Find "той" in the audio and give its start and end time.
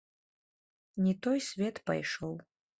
1.27-1.45